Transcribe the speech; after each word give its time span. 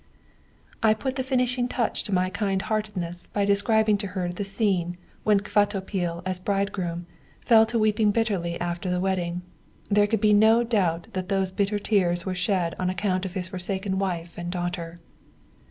"I 0.81 0.95
put 0.95 1.15
the 1.15 1.21
finishing 1.21 1.67
touch 1.67 2.03
to 2.05 2.11
my 2.11 2.31
kind 2.31 2.63
heartedness 2.63 3.27
by 3.27 3.45
describing 3.45 3.99
to 3.99 4.07
her 4.17 4.29
the 4.29 4.43
scene 4.43 4.97
when 5.23 5.41
Kvatopil, 5.41 6.23
as 6.25 6.39
bridegroom, 6.39 7.05
fell 7.45 7.67
to 7.67 7.77
weeping 7.77 8.09
bitterly 8.09 8.59
after 8.59 8.89
the 8.89 8.99
wedding; 8.99 9.43
there 9.91 10.07
could 10.07 10.19
be 10.19 10.33
no 10.33 10.63
doubt 10.63 11.05
that 11.13 11.29
those 11.29 11.51
bitter 11.51 11.77
tears 11.77 12.25
were 12.25 12.33
shed 12.33 12.73
on 12.79 12.89
account 12.89 13.27
of 13.27 13.35
his 13.35 13.49
forsaken 13.49 13.99
wife 13.99 14.39
and 14.39 14.49
daughter. 14.51 14.97